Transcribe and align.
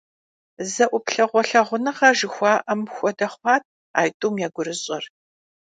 Зэ 0.71 0.85
ӏуплъэгъуэ 0.89 1.41
лъагъуныгъэ 1.47 2.09
жыхуаӏэм 2.17 2.81
хуэдэ 2.93 3.27
хъуат 3.33 3.63
а 3.99 4.01
тӏум 4.19 4.35
я 4.45 4.49
гурыщӏэр. 4.53 5.03